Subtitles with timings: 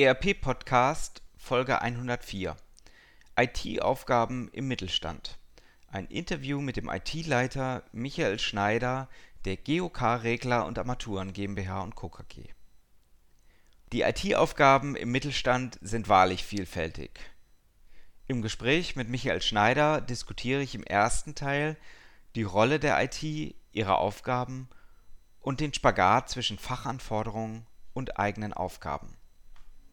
[0.00, 2.56] ERP-Podcast Folge 104
[3.36, 5.40] IT-Aufgaben im Mittelstand.
[5.88, 9.08] Ein Interview mit dem IT-Leiter Michael Schneider
[9.44, 12.10] der GOK Regler und Armaturen GmbH und Co.
[12.10, 12.44] KG.
[13.90, 17.18] Die IT-Aufgaben im Mittelstand sind wahrlich vielfältig.
[18.28, 21.76] Im Gespräch mit Michael Schneider diskutiere ich im ersten Teil
[22.36, 23.20] die Rolle der IT,
[23.72, 24.68] ihre Aufgaben
[25.40, 29.17] und den Spagat zwischen Fachanforderungen und eigenen Aufgaben.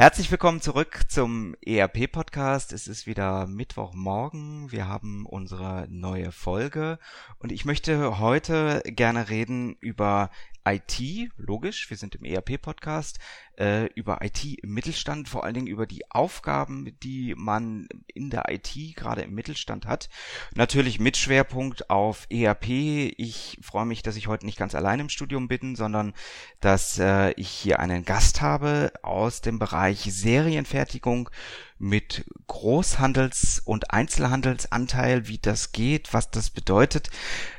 [0.00, 2.72] Herzlich willkommen zurück zum ERP-Podcast.
[2.72, 4.72] Es ist wieder Mittwochmorgen.
[4.72, 6.98] Wir haben unsere neue Folge
[7.38, 10.30] und ich möchte heute gerne reden über
[10.74, 13.18] IT, logisch, wir sind im ERP-Podcast,
[13.58, 18.44] äh, über IT im Mittelstand, vor allen Dingen über die Aufgaben, die man in der
[18.48, 20.08] IT gerade im Mittelstand hat.
[20.54, 22.68] Natürlich mit Schwerpunkt auf ERP.
[23.16, 26.14] Ich freue mich, dass ich heute nicht ganz allein im Studium bin, sondern
[26.60, 31.30] dass äh, ich hier einen Gast habe aus dem Bereich Serienfertigung
[31.80, 37.08] mit Großhandels- und Einzelhandelsanteil, wie das geht, was das bedeutet.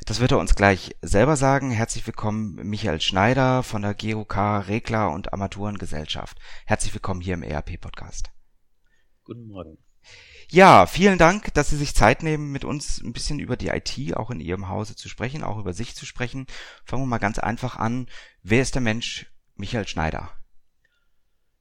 [0.05, 1.71] Das wird er uns gleich selber sagen.
[1.71, 6.37] Herzlich willkommen, Michael Schneider von der GOK Regler und Armaturengesellschaft.
[6.67, 8.29] Herzlich willkommen hier im ERP-Podcast.
[9.23, 9.79] Guten Morgen.
[10.49, 14.15] Ja, vielen Dank, dass Sie sich Zeit nehmen, mit uns ein bisschen über die IT
[14.15, 16.45] auch in Ihrem Hause zu sprechen, auch über sich zu sprechen.
[16.85, 18.07] Fangen wir mal ganz einfach an.
[18.43, 20.29] Wer ist der Mensch Michael Schneider?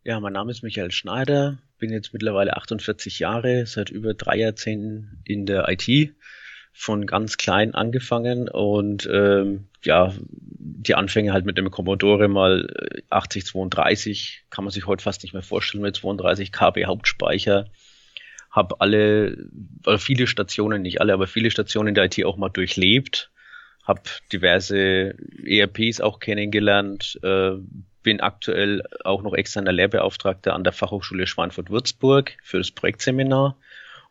[0.03, 5.21] Ja, mein Name ist Michael Schneider, bin jetzt mittlerweile 48 Jahre, seit über drei Jahrzehnten
[5.25, 6.15] in der IT,
[6.73, 12.69] von ganz klein angefangen und ähm, ja, die Anfänge halt mit dem Commodore mal
[13.11, 17.67] 8032, kann man sich heute fast nicht mehr vorstellen, mit 32 KB Hauptspeicher.
[18.51, 19.49] Habe alle,
[19.87, 23.31] oder viele Stationen, nicht alle, aber viele Stationen in der IT auch mal durchlebt.
[23.85, 24.03] Habe
[24.33, 25.15] diverse
[25.45, 27.53] ERPs auch kennengelernt, äh,
[28.03, 33.57] bin aktuell auch noch externer Lehrbeauftragter an der Fachhochschule Schweinfurt-Würzburg für das Projektseminar.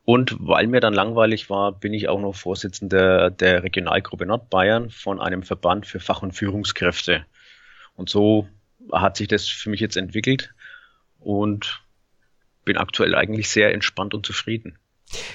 [0.05, 5.19] Und weil mir dann langweilig war, bin ich auch noch Vorsitzender der Regionalgruppe Nordbayern von
[5.19, 7.25] einem Verband für Fach- und Führungskräfte.
[7.95, 8.47] Und so
[8.91, 10.53] hat sich das für mich jetzt entwickelt
[11.19, 11.83] und
[12.66, 14.77] bin aktuell eigentlich sehr entspannt und zufrieden.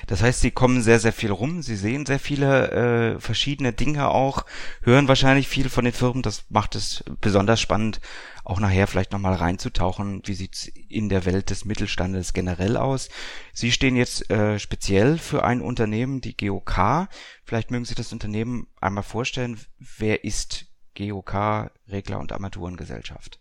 [0.07, 2.71] Das heißt, sie kommen sehr, sehr viel rum, sie sehen sehr viele
[3.17, 4.45] äh, verschiedene Dinge auch,
[4.83, 8.01] hören wahrscheinlich viel von den Firmen, das macht es besonders spannend,
[8.45, 13.09] auch nachher vielleicht nochmal reinzutauchen, wie sieht's in der Welt des Mittelstandes generell aus.
[13.53, 17.09] Sie stehen jetzt äh, speziell für ein Unternehmen, die GOK.
[17.45, 19.59] Vielleicht mögen Sie das Unternehmen einmal vorstellen.
[19.79, 23.41] Wer ist GOK, Regler und Armaturengesellschaft?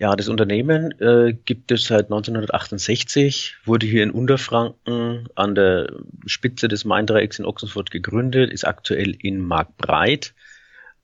[0.00, 5.92] Ja, das Unternehmen äh, gibt es seit 1968, wurde hier in Unterfranken an der
[6.24, 10.34] Spitze des Main-Dreiecks in Ochsenfurt gegründet, ist aktuell in Marktbreit.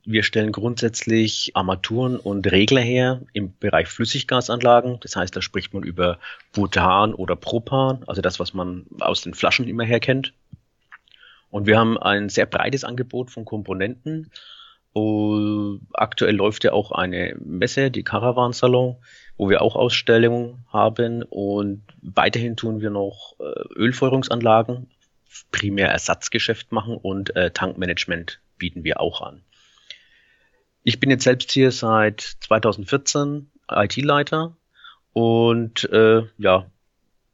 [0.04, 4.98] Wir stellen grundsätzlich Armaturen und Regler her im Bereich Flüssiggasanlagen.
[5.00, 6.20] Das heißt, da spricht man über
[6.52, 10.34] Butan oder Propan, also das, was man aus den Flaschen immer her kennt.
[11.50, 14.30] Und wir haben ein sehr breites Angebot von Komponenten
[14.96, 18.96] Uh, aktuell läuft ja auch eine Messe, die Caravan Salon,
[19.36, 24.88] wo wir auch Ausstellungen haben und weiterhin tun wir noch äh, Ölfeuerungsanlagen,
[25.50, 29.42] primär Ersatzgeschäft machen und äh, Tankmanagement bieten wir auch an.
[30.84, 34.56] Ich bin jetzt selbst hier seit 2014 IT-Leiter
[35.12, 36.70] und äh, ja,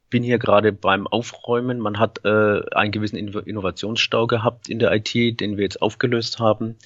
[0.09, 1.77] bin hier gerade beim Aufräumen.
[1.77, 6.77] Man hat äh, einen gewissen Innovationsstau gehabt in der IT, den wir jetzt aufgelöst haben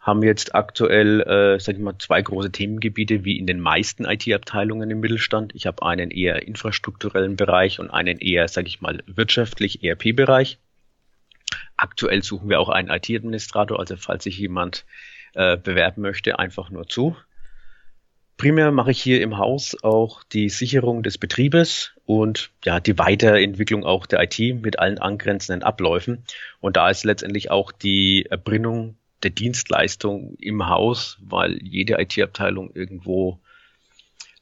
[0.00, 4.90] haben jetzt aktuell, äh, sag ich mal, zwei große Themengebiete wie in den meisten IT-Abteilungen
[4.90, 5.54] im Mittelstand.
[5.54, 10.58] Ich habe einen eher infrastrukturellen Bereich und einen eher, sag ich mal, wirtschaftlich ERP-Bereich.
[11.76, 14.84] Aktuell suchen wir auch einen IT-Administrator, also falls sich jemand
[15.34, 17.16] äh, bewerben möchte, einfach nur zu.
[18.36, 23.84] primär mache ich hier im Haus auch die Sicherung des Betriebes und ja, die Weiterentwicklung
[23.84, 26.24] auch der IT mit allen angrenzenden Abläufen.
[26.60, 33.40] Und da ist letztendlich auch die Erbringung der Dienstleistung im Haus, weil jede IT-Abteilung irgendwo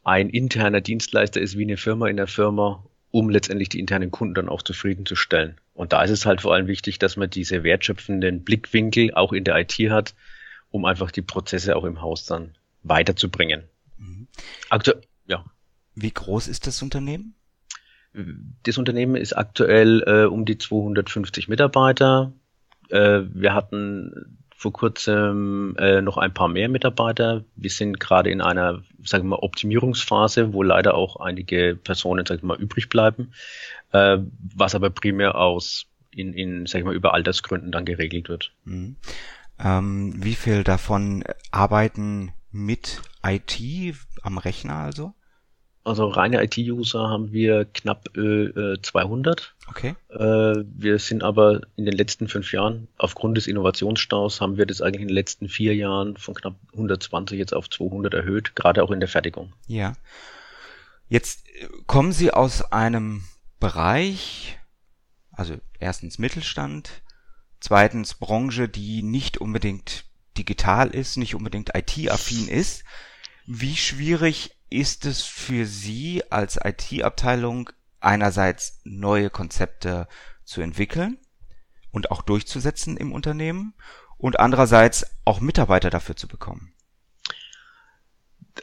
[0.05, 4.35] ein interner Dienstleister ist wie eine Firma in der Firma, um letztendlich die internen Kunden
[4.35, 5.59] dann auch zufriedenzustellen.
[5.75, 9.45] Und da ist es halt vor allem wichtig, dass man diese wertschöpfenden Blickwinkel auch in
[9.45, 10.15] der IT hat,
[10.71, 13.65] um einfach die Prozesse auch im Haus dann weiterzubringen.
[13.99, 14.29] Mhm.
[14.69, 15.45] Aktuell, ja.
[15.95, 17.35] Wie groß ist das Unternehmen?
[18.63, 22.33] Das Unternehmen ist aktuell äh, um die 250 Mitarbeiter.
[22.89, 27.45] Äh, wir hatten vor kurzem äh, noch ein paar mehr Mitarbeiter.
[27.57, 32.41] Wir sind gerade in einer, sagen wir mal, Optimierungsphase, wo leider auch einige Personen, sagen
[32.43, 33.33] wir mal, übrig bleiben,
[33.93, 34.17] äh,
[34.57, 38.53] was aber primär aus in, in, sag ich mal, über Altersgründen dann geregelt wird.
[38.65, 38.97] Mhm.
[39.59, 43.61] Ähm, wie viel davon arbeiten mit IT
[44.23, 45.13] am Rechner also?
[45.87, 49.55] Also reine IT-User haben wir knapp äh, 200.
[49.69, 49.95] Okay.
[50.09, 54.83] Äh, wir sind aber in den letzten fünf Jahren, aufgrund des Innovationsstaus, haben wir das
[54.83, 58.91] eigentlich in den letzten vier Jahren von knapp 120 jetzt auf 200 erhöht, gerade auch
[58.91, 59.53] in der Fertigung.
[59.69, 59.93] Ja.
[61.09, 63.23] Jetzt äh, kommen Sie aus einem
[63.61, 64.59] Bereich,
[65.31, 66.91] also erstens Mittelstand,
[67.61, 70.05] zweitens Branche, die nicht unbedingt
[70.37, 72.83] digital ist, nicht unbedingt IT-affin ist.
[73.47, 77.71] Wie schwierig ist es für Sie als IT-Abteilung
[78.01, 80.09] einerseits neue Konzepte
[80.45, 81.19] zu entwickeln
[81.91, 83.75] und auch durchzusetzen im Unternehmen
[84.19, 86.73] und andererseits auch Mitarbeiter dafür zu bekommen?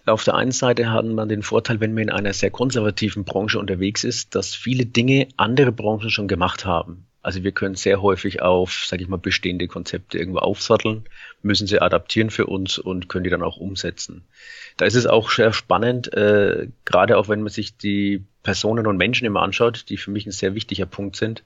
[0.06, 3.60] Auf der einen Seite hat man den Vorteil, wenn man in einer sehr konservativen Branche
[3.60, 7.06] unterwegs ist, dass viele Dinge andere Branchen schon gemacht haben.
[7.24, 11.06] Also wir können sehr häufig auf, sage ich mal, bestehende Konzepte irgendwo aufsatteln,
[11.42, 14.26] müssen sie adaptieren für uns und können die dann auch umsetzen.
[14.76, 18.98] Da ist es auch sehr spannend, äh, gerade auch wenn man sich die Personen und
[18.98, 21.44] Menschen immer anschaut, die für mich ein sehr wichtiger Punkt sind,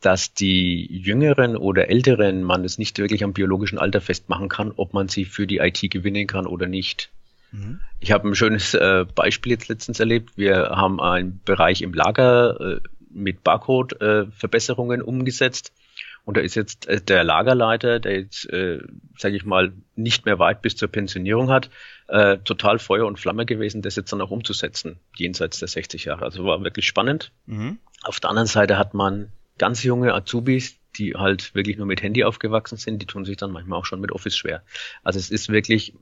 [0.00, 4.94] dass die Jüngeren oder Älteren man es nicht wirklich am biologischen Alter festmachen kann, ob
[4.94, 7.10] man sie für die IT gewinnen kann oder nicht.
[7.54, 7.80] Mhm.
[8.00, 10.36] Ich habe ein schönes äh, Beispiel jetzt letztens erlebt.
[10.36, 12.80] Wir haben einen Bereich im Lager, äh,
[13.14, 15.72] mit Barcode-Verbesserungen äh, umgesetzt.
[16.24, 18.80] Und da ist jetzt äh, der Lagerleiter, der jetzt, äh,
[19.16, 21.70] sage ich mal, nicht mehr weit bis zur Pensionierung hat,
[22.08, 26.24] äh, total Feuer und Flamme gewesen, das jetzt dann auch umzusetzen, jenseits der 60 Jahre.
[26.24, 27.30] Also war wirklich spannend.
[27.46, 27.78] Mhm.
[28.02, 32.24] Auf der anderen Seite hat man ganz junge Azubis, die halt wirklich nur mit Handy
[32.24, 34.62] aufgewachsen sind, die tun sich dann manchmal auch schon mit Office schwer.
[35.02, 35.94] Also es ist wirklich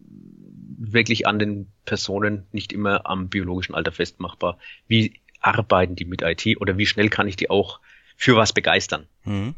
[0.85, 6.60] wirklich an den Personen nicht immer am biologischen Alter festmachbar, wie arbeiten die mit IT
[6.60, 7.80] oder wie schnell kann ich die auch
[8.16, 9.06] für was begeistern?
[9.24, 9.54] Mhm.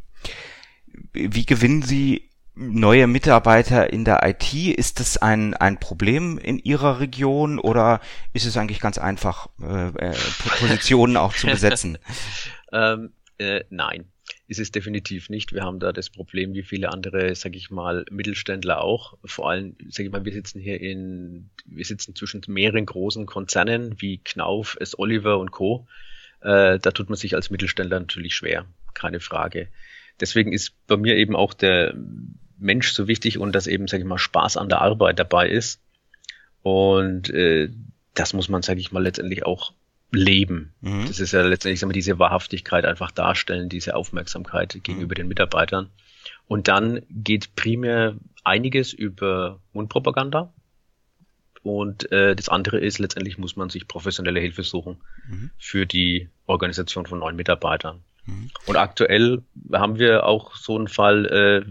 [1.12, 4.54] Wie gewinnen Sie neue Mitarbeiter in der IT?
[4.54, 8.00] Ist das ein, ein Problem in Ihrer Region oder
[8.32, 10.14] ist es eigentlich ganz einfach, äh, äh
[10.60, 11.98] Positionen auch zu besetzen?
[12.72, 14.06] ähm, äh, nein
[14.54, 15.52] ist es definitiv nicht.
[15.52, 19.18] Wir haben da das Problem, wie viele andere, sage ich mal, Mittelständler auch.
[19.24, 24.00] Vor allem, sage ich mal, wir sitzen hier in, wir sitzen zwischen mehreren großen Konzernen
[24.00, 24.98] wie Knauf, S.
[24.98, 25.86] Oliver und Co.
[26.40, 29.68] Äh, da tut man sich als Mittelständler natürlich schwer, keine Frage.
[30.20, 31.94] Deswegen ist bei mir eben auch der
[32.58, 35.80] Mensch so wichtig und dass eben, sage ich mal, Spaß an der Arbeit dabei ist.
[36.62, 37.70] Und äh,
[38.14, 39.72] das muss man, sage ich mal, letztendlich auch
[40.14, 40.72] leben.
[40.80, 41.06] Mhm.
[41.06, 45.16] Das ist ja letztendlich wir, diese Wahrhaftigkeit einfach darstellen, diese Aufmerksamkeit gegenüber mhm.
[45.16, 45.90] den Mitarbeitern.
[46.46, 50.52] Und dann geht primär einiges über Mundpropaganda.
[51.62, 54.98] Und äh, das andere ist, letztendlich muss man sich professionelle Hilfe suchen
[55.28, 55.50] mhm.
[55.58, 58.04] für die Organisation von neuen Mitarbeitern.
[58.26, 58.50] Mhm.
[58.66, 61.64] Und aktuell haben wir auch so einen Fall, äh,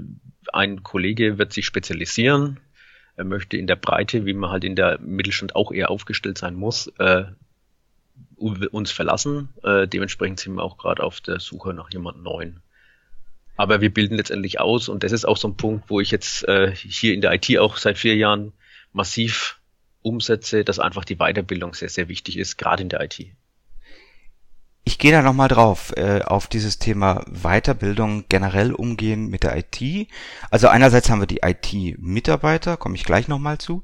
[0.51, 2.59] ein Kollege wird sich spezialisieren,
[3.15, 6.55] er möchte in der Breite, wie man halt in der Mittelstand auch eher aufgestellt sein
[6.55, 7.25] muss, äh,
[8.37, 9.49] uns verlassen.
[9.63, 12.61] Äh, dementsprechend sind wir auch gerade auf der Suche nach jemand Neuen.
[13.55, 16.47] Aber wir bilden letztendlich aus und das ist auch so ein Punkt, wo ich jetzt
[16.47, 18.53] äh, hier in der IT auch seit vier Jahren
[18.93, 19.59] massiv
[20.01, 23.25] umsetze, dass einfach die Weiterbildung sehr, sehr wichtig ist, gerade in der IT.
[24.85, 30.09] Ich gehe da nochmal drauf, äh, auf dieses Thema Weiterbildung generell umgehen mit der IT.
[30.51, 33.83] Also einerseits haben wir die IT-Mitarbeiter, komme ich gleich nochmal zu,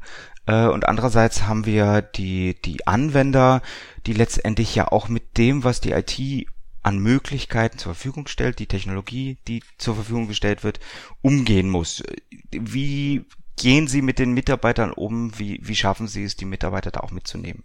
[0.54, 3.62] und andererseits haben wir die, die Anwender,
[4.06, 6.48] die letztendlich ja auch mit dem, was die IT
[6.82, 10.80] an Möglichkeiten zur Verfügung stellt, die Technologie, die zur Verfügung gestellt wird,
[11.22, 12.04] umgehen muss.
[12.52, 13.26] Wie
[13.58, 15.38] gehen Sie mit den Mitarbeitern um?
[15.38, 17.64] Wie, wie schaffen Sie es, die Mitarbeiter da auch mitzunehmen?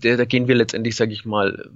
[0.00, 1.70] Da, da gehen wir letztendlich, sage ich mal,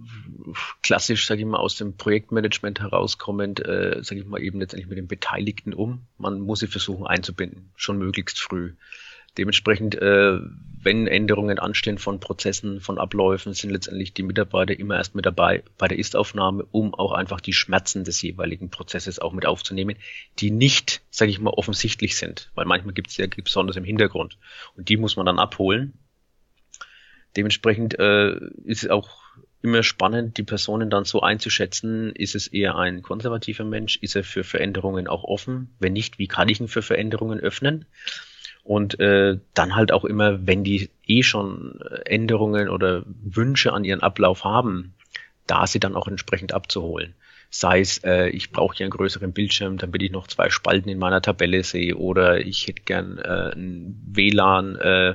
[0.83, 4.99] klassisch, sage ich mal, aus dem Projektmanagement herauskommend, äh, sage ich mal, eben letztendlich mit
[4.99, 6.03] den Beteiligten um.
[6.19, 8.73] Man muss sie versuchen einzubinden, schon möglichst früh
[9.39, 10.39] Dementsprechend, äh,
[10.83, 15.63] wenn Änderungen anstehen von Prozessen, von Abläufen, sind letztendlich die Mitarbeiter immer erst mit dabei
[15.79, 19.97] bei der Ist-Aufnahme, um auch einfach die Schmerzen des jeweiligen Prozesses auch mit aufzunehmen,
[20.39, 24.39] die nicht, sage ich mal, offensichtlich sind, weil manchmal gibt es ja besonders im Hintergrund.
[24.77, 25.95] Und die muss man dann abholen.
[27.37, 29.27] Dementsprechend äh, ist es auch
[29.63, 34.25] immer spannend, die Personen dann so einzuschätzen, ist es eher ein konservativer Mensch, ist er
[34.25, 37.87] für Veränderungen auch offen, wenn nicht, wie kann ich ihn für Veränderungen öffnen?
[38.67, 44.03] Und äh, dann halt auch immer, wenn die eh schon Änderungen oder Wünsche an ihren
[44.03, 44.95] Ablauf haben,
[45.47, 47.15] da sie dann auch entsprechend abzuholen.
[47.49, 50.99] Sei es, äh, ich brauche hier einen größeren Bildschirm, damit ich noch zwei Spalten in
[50.99, 55.15] meiner Tabelle sehe, oder ich hätte gern äh, ein WLAN, äh,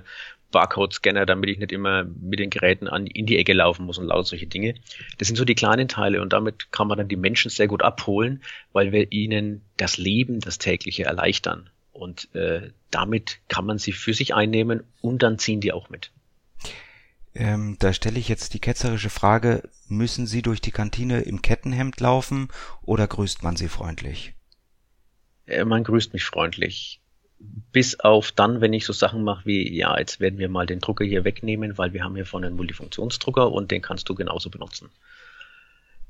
[0.51, 4.07] Barcode-Scanner, damit ich nicht immer mit den Geräten an, in die Ecke laufen muss und
[4.07, 4.75] lauter solche Dinge.
[5.17, 7.81] Das sind so die kleinen Teile und damit kann man dann die Menschen sehr gut
[7.81, 8.41] abholen,
[8.71, 11.69] weil wir ihnen das Leben, das tägliche erleichtern.
[11.91, 16.11] Und äh, damit kann man sie für sich einnehmen und dann ziehen die auch mit.
[17.33, 21.99] Ähm, da stelle ich jetzt die ketzerische Frage, müssen Sie durch die Kantine im Kettenhemd
[21.99, 22.49] laufen
[22.81, 24.33] oder grüßt man Sie freundlich?
[25.45, 26.99] Äh, man grüßt mich freundlich.
[27.71, 30.79] Bis auf dann, wenn ich so Sachen mache wie, ja, jetzt werden wir mal den
[30.79, 34.49] Drucker hier wegnehmen, weil wir haben hier vorne einen Multifunktionsdrucker und den kannst du genauso
[34.49, 34.89] benutzen.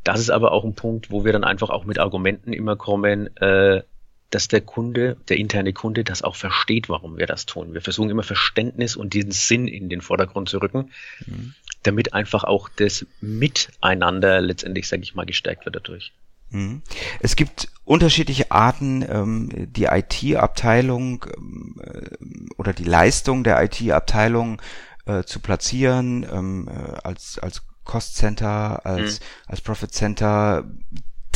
[0.04, 3.36] Das ist aber auch ein Punkt, wo wir dann einfach auch mit Argumenten immer kommen,
[3.38, 3.84] äh,
[4.32, 7.74] dass der Kunde, der interne Kunde, das auch versteht, warum wir das tun.
[7.74, 10.92] Wir versuchen immer Verständnis und diesen Sinn in den Vordergrund zu rücken,
[11.26, 11.54] mhm.
[11.84, 16.14] damit einfach auch das Miteinander letztendlich, sage ich mal, gestärkt wird dadurch.
[16.50, 16.82] Mhm.
[17.20, 24.62] Es gibt unterschiedliche Arten, ähm, die IT-Abteilung ähm, äh, oder die Leistung der IT-Abteilung
[25.06, 29.26] äh, zu platzieren ähm, äh, als als Cost Center, als mhm.
[29.48, 30.66] als Profit Center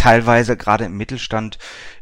[0.05, 1.57] teilweise gerade im Mittelstand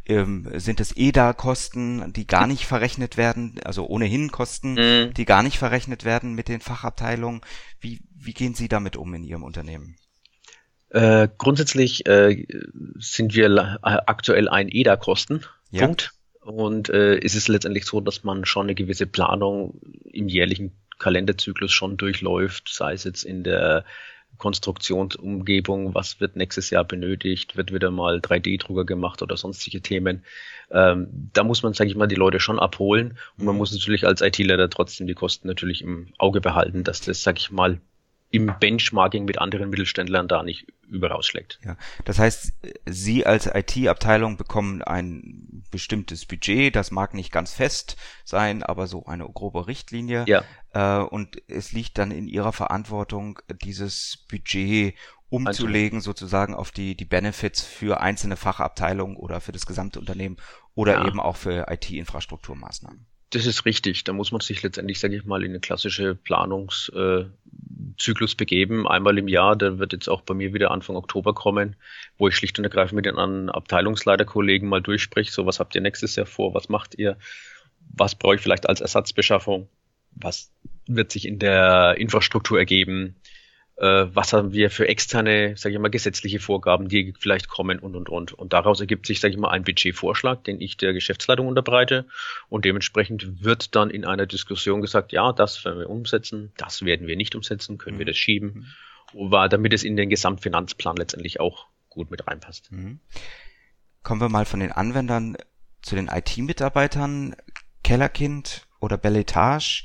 [0.06, 5.14] ähm, sind es EDA-Kosten, die gar nicht verrechnet werden, also ohnehin Kosten, mhm.
[5.14, 7.40] die gar nicht verrechnet werden mit den Fachabteilungen.
[7.80, 9.96] Wie, wie gehen Sie damit um in Ihrem Unternehmen?
[10.90, 12.46] Äh, grundsätzlich äh,
[12.98, 15.46] sind wir äh, aktuell ein EDA-Kosten.
[15.72, 15.86] Ja.
[15.86, 16.12] Punkt.
[16.42, 19.80] Und äh, ist es letztendlich so, dass man schon eine gewisse Planung
[20.12, 23.86] im jährlichen Kalenderzyklus schon durchläuft, sei es jetzt in der
[24.38, 30.24] Konstruktionsumgebung, was wird nächstes Jahr benötigt, wird wieder mal 3D-Drucker gemacht oder sonstige Themen.
[30.72, 33.60] Ähm, da muss man, sage ich mal, die Leute schon abholen und man mhm.
[33.60, 37.52] muss natürlich als IT-Leiter trotzdem die Kosten natürlich im Auge behalten, dass das, sage ich
[37.52, 37.80] mal,
[38.34, 41.60] im Benchmarking mit anderen Mittelständlern da nicht überausschlägt.
[41.64, 42.52] Ja, das heißt,
[42.88, 49.06] Sie als IT-Abteilung bekommen ein bestimmtes Budget, das mag nicht ganz fest sein, aber so
[49.06, 50.26] eine grobe Richtlinie.
[50.28, 50.44] Ja.
[50.74, 54.96] Äh, und es liegt dann in Ihrer Verantwortung, dieses Budget
[55.30, 60.38] umzulegen, sozusagen auf die, die Benefits für einzelne Fachabteilungen oder für das gesamte Unternehmen
[60.74, 61.08] oder ja.
[61.08, 63.06] eben auch für IT-Infrastrukturmaßnahmen.
[63.34, 64.04] Das ist richtig.
[64.04, 67.26] Da muss man sich letztendlich, sage ich mal, in eine klassische Planungszyklus äh,
[68.38, 68.88] begeben.
[68.88, 71.76] Einmal im Jahr, der wird jetzt auch bei mir wieder Anfang Oktober kommen,
[72.18, 75.32] wo ich schlicht und ergreifend mit den anderen Abteilungsleiterkollegen mal durchspreche.
[75.32, 76.54] So, was habt ihr nächstes Jahr vor?
[76.54, 77.18] Was macht ihr?
[77.96, 79.68] Was brauche ich vielleicht als Ersatzbeschaffung?
[80.16, 80.52] Was
[80.88, 83.16] wird sich in der Infrastruktur ergeben?
[83.84, 87.98] Äh, was haben wir für externe, sage ich mal, gesetzliche Vorgaben, die vielleicht kommen und
[87.98, 88.32] und und.
[88.32, 92.06] Und daraus ergibt sich, sage ich mal, ein Budgetvorschlag, den ich der Geschäftsleitung unterbreite.
[92.48, 97.08] Und dementsprechend wird dann in einer Diskussion gesagt, ja, das werden wir umsetzen, das werden
[97.08, 98.00] wir nicht umsetzen, können mhm.
[98.00, 98.68] wir das schieben,
[99.14, 99.32] mhm.
[99.32, 102.72] war, damit es in den Gesamtfinanzplan letztendlich auch gut mit reinpasst.
[102.72, 103.02] Mhm.
[104.02, 105.36] Kommen wir mal von den Anwendern
[105.82, 107.36] zu den IT-Mitarbeitern.
[107.84, 109.84] Kellerkind oder Belletage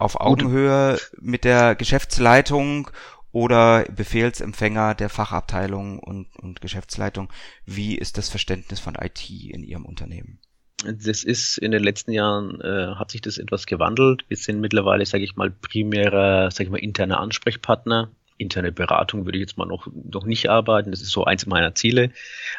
[0.00, 2.90] auf Augenhöhe mit der Geschäftsleitung
[3.32, 7.32] oder Befehlsempfänger der Fachabteilung und, und Geschäftsleitung.
[7.64, 10.40] Wie ist das Verständnis von IT in Ihrem Unternehmen?
[10.84, 14.24] Das ist in den letzten Jahren äh, hat sich das etwas gewandelt.
[14.28, 18.10] Wir sind mittlerweile, sage ich mal, primärer, sage ich mal, interner Ansprechpartner.
[18.38, 20.90] Interne Beratung würde ich jetzt mal noch noch nicht arbeiten.
[20.90, 22.10] Das ist so eins meiner Ziele.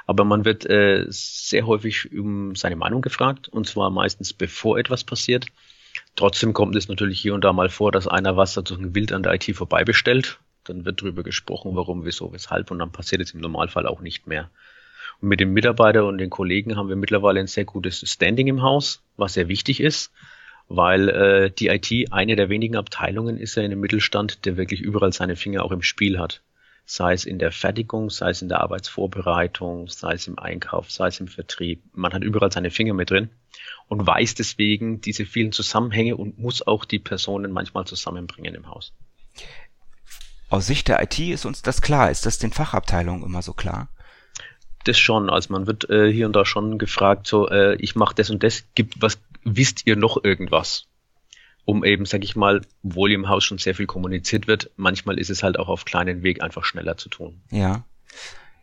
[0.06, 5.04] Aber man wird äh, sehr häufig um seine Meinung gefragt und zwar meistens bevor etwas
[5.04, 5.48] passiert.
[6.16, 9.24] Trotzdem kommt es natürlich hier und da mal vor, dass einer was sozusagen wild an
[9.24, 10.40] der IT vorbei bestellt.
[10.66, 14.28] Dann wird darüber gesprochen, warum, wieso, weshalb und dann passiert es im Normalfall auch nicht
[14.28, 14.50] mehr.
[15.22, 18.62] Und mit den Mitarbeitern und den Kollegen haben wir mittlerweile ein sehr gutes Standing im
[18.62, 20.12] Haus, was sehr wichtig ist,
[20.68, 24.82] weil äh, die IT eine der wenigen Abteilungen ist ja in dem Mittelstand, der wirklich
[24.82, 26.42] überall seine Finger auch im Spiel hat.
[26.94, 31.08] Sei es in der Fertigung, sei es in der Arbeitsvorbereitung, sei es im Einkauf, sei
[31.08, 31.82] es im Vertrieb.
[31.94, 33.30] Man hat überall seine Finger mit drin
[33.88, 38.92] und weiß deswegen diese vielen Zusammenhänge und muss auch die Personen manchmal zusammenbringen im Haus.
[40.50, 42.12] Aus Sicht der IT ist uns das klar.
[42.12, 43.88] Ist das den Fachabteilungen immer so klar?
[44.84, 45.30] Das schon.
[45.30, 48.44] Also man wird äh, hier und da schon gefragt, so äh, ich mache das und
[48.44, 48.66] das.
[48.76, 49.18] Gibt was?
[49.46, 50.91] Wisst ihr noch irgendwas?
[51.66, 55.30] Um eben, sag ich mal, obwohl im Haus schon sehr viel kommuniziert wird, manchmal ist
[55.30, 57.42] es halt auch auf kleinen Weg einfach schneller zu tun.
[57.52, 57.86] Ja.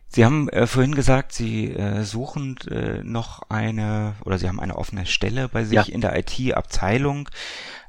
[0.07, 4.75] Sie haben äh, vorhin gesagt, Sie äh, suchen äh, noch eine oder Sie haben eine
[4.75, 5.83] offene Stelle bei sich ja.
[5.83, 7.29] in der IT-Abteilung.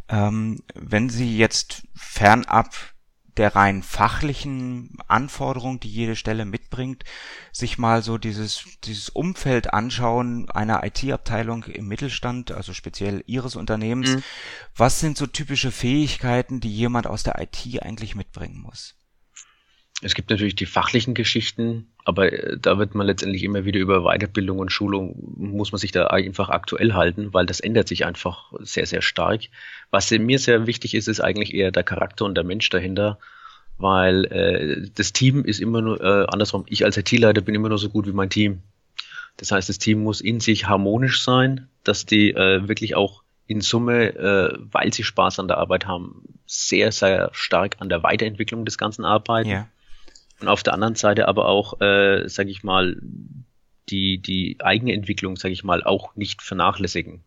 [0.09, 2.75] Ähm, wenn Sie jetzt fernab
[3.41, 7.05] der rein fachlichen Anforderung, die jede Stelle mitbringt,
[7.53, 14.11] sich mal so dieses, dieses Umfeld anschauen einer IT-Abteilung im Mittelstand, also speziell Ihres Unternehmens.
[14.11, 14.23] Mhm.
[14.77, 19.00] Was sind so typische Fähigkeiten, die jemand aus der IT eigentlich mitbringen muss?
[20.03, 24.03] Es gibt natürlich die fachlichen Geschichten, aber äh, da wird man letztendlich immer wieder über
[24.03, 28.53] Weiterbildung und Schulung, muss man sich da einfach aktuell halten, weil das ändert sich einfach
[28.61, 29.43] sehr, sehr stark.
[29.91, 33.19] Was mir sehr wichtig ist, ist eigentlich eher der Charakter und der Mensch dahinter,
[33.77, 37.79] weil äh, das Team ist immer nur, äh, andersrum, ich als IT-Leiter bin immer nur
[37.79, 38.63] so gut wie mein Team.
[39.37, 43.61] Das heißt, das Team muss in sich harmonisch sein, dass die äh, wirklich auch in
[43.61, 48.65] Summe, äh, weil sie Spaß an der Arbeit haben, sehr, sehr stark an der Weiterentwicklung
[48.65, 49.49] des Ganzen arbeiten.
[49.49, 49.69] Ja
[50.41, 52.97] und auf der anderen Seite aber auch, äh, sage ich mal,
[53.91, 57.23] die, die eigene Entwicklung, sage ich mal, auch nicht vernachlässigen.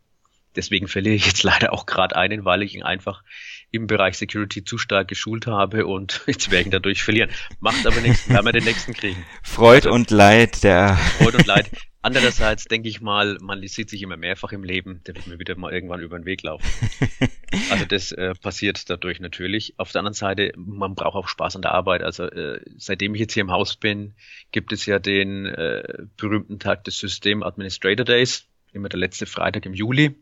[0.55, 3.23] Deswegen verliere ich jetzt leider auch gerade einen, weil ich ihn einfach
[3.71, 7.29] im Bereich Security zu stark geschult habe und jetzt werde ich ihn dadurch verlieren.
[7.59, 9.25] Macht aber nichts, werden wir den nächsten kriegen.
[9.41, 10.95] Freud also, und Leid, der.
[10.95, 11.69] Freud und Leid.
[12.03, 15.55] Andererseits denke ich mal, man sieht sich immer mehrfach im Leben, der wird mir wieder
[15.55, 16.67] mal irgendwann über den Weg laufen.
[17.69, 19.75] Also das äh, passiert dadurch natürlich.
[19.77, 22.01] Auf der anderen Seite, man braucht auch Spaß an der Arbeit.
[22.01, 24.15] Also äh, seitdem ich jetzt hier im Haus bin,
[24.51, 25.83] gibt es ja den äh,
[26.17, 30.15] berühmten Tag des System Administrator Days, immer der letzte Freitag im Juli,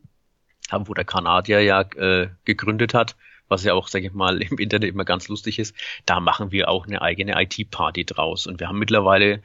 [0.70, 3.16] wo der Kanadier ja äh, gegründet hat
[3.48, 6.68] was ja auch, sage ich mal, im Internet immer ganz lustig ist, da machen wir
[6.68, 8.46] auch eine eigene IT-Party draus.
[8.46, 9.42] Und wir haben mittlerweile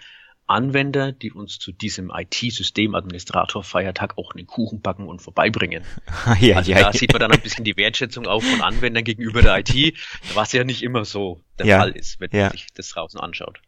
[0.47, 5.83] Anwender, die uns zu diesem IT-Systemadministrator-Feiertag auch einen Kuchen backen und vorbeibringen.
[6.39, 6.93] ja, also ja, da ja.
[6.93, 9.97] sieht man dann ein bisschen die Wertschätzung auch von Anwendern gegenüber der IT,
[10.33, 13.61] was ja nicht immer so der ja, Fall ist, wenn man sich das draußen anschaut.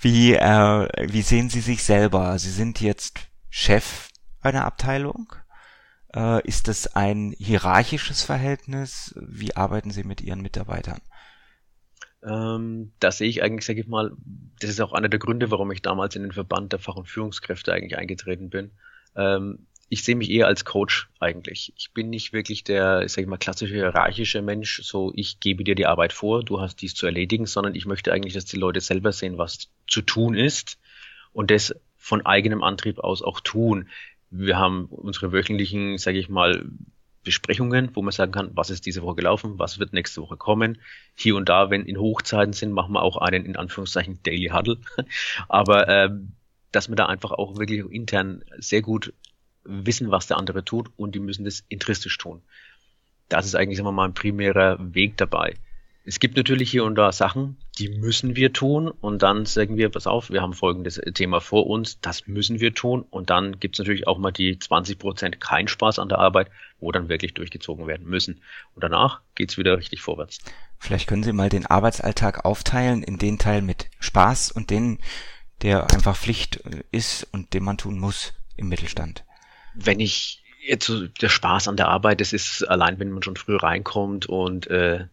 [0.00, 2.38] Wie, äh, wie sehen Sie sich selber?
[2.38, 3.18] Sie sind jetzt
[3.50, 4.08] Chef
[4.40, 5.34] einer Abteilung.
[6.14, 9.14] Äh, ist das ein hierarchisches Verhältnis?
[9.20, 11.02] Wie arbeiten Sie mit Ihren Mitarbeitern?
[12.26, 14.12] Ähm, da sehe ich eigentlich, sage ich mal,
[14.60, 17.08] das ist auch einer der Gründe, warum ich damals in den Verband der Fach- und
[17.08, 18.72] Führungskräfte eigentlich eingetreten bin.
[19.14, 21.72] Ähm, ich sehe mich eher als Coach eigentlich.
[21.76, 25.86] Ich bin nicht wirklich der, ich mal, klassische hierarchische Mensch, so ich gebe dir die
[25.86, 29.12] Arbeit vor, du hast dies zu erledigen, sondern ich möchte eigentlich, dass die Leute selber
[29.12, 30.78] sehen, was zu tun ist
[31.32, 33.88] und das von eigenem Antrieb aus auch tun.
[34.30, 36.68] Wir haben unsere wöchentlichen, sage ich mal,
[37.26, 40.80] Besprechungen, wo man sagen kann, was ist diese Woche gelaufen, was wird nächste Woche kommen.
[41.16, 44.78] Hier und da, wenn in Hochzeiten sind, machen wir auch einen in Anführungszeichen Daily Huddle.
[45.48, 46.10] Aber äh,
[46.70, 49.12] dass wir da einfach auch wirklich intern sehr gut
[49.64, 52.42] wissen, was der andere tut und die müssen das intrinsisch tun.
[53.28, 55.56] Das ist eigentlich, sagen wir mal, ein primärer Weg dabei.
[56.08, 59.88] Es gibt natürlich hier und da Sachen, die müssen wir tun und dann sagen wir,
[59.88, 63.74] pass auf, wir haben folgendes Thema vor uns, das müssen wir tun und dann gibt
[63.74, 67.34] es natürlich auch mal die 20 Prozent kein Spaß an der Arbeit, wo dann wirklich
[67.34, 68.40] durchgezogen werden müssen.
[68.76, 70.38] Und danach geht's wieder richtig vorwärts.
[70.78, 75.00] Vielleicht können Sie mal den Arbeitsalltag aufteilen in den Teil mit Spaß und den,
[75.62, 79.24] der einfach Pflicht ist und den man tun muss im Mittelstand.
[79.74, 83.36] Wenn ich jetzt so der Spaß an der Arbeit, das ist allein, wenn man schon
[83.36, 85.06] früh reinkommt und äh,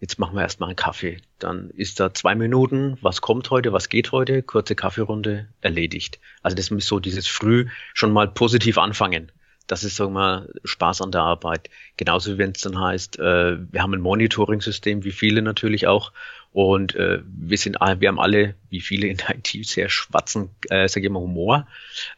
[0.00, 1.18] jetzt machen wir erstmal einen Kaffee.
[1.38, 6.18] Dann ist da zwei Minuten, was kommt heute, was geht heute, kurze Kaffeerunde, erledigt.
[6.42, 9.32] Also das ist so dieses Früh schon mal positiv anfangen.
[9.66, 11.68] Das ist, sagen wir mal, Spaß an der Arbeit.
[11.98, 16.12] Genauso wie wenn es dann heißt, äh, wir haben ein Monitoring-System, wie viele natürlich auch.
[16.52, 20.88] Und äh, wir sind wir haben alle, wie viele in der IT, sehr schwarzen, äh,
[20.88, 21.68] sage ich mal, Humor.